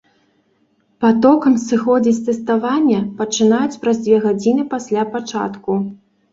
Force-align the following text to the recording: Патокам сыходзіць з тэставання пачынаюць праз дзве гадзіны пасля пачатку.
Патокам 1.05 1.57
сыходзіць 1.65 2.15
з 2.21 2.23
тэставання 2.31 2.99
пачынаюць 3.21 3.79
праз 3.87 4.03
дзве 4.05 4.17
гадзіны 4.27 4.69
пасля 4.75 5.09
пачатку. 5.17 5.81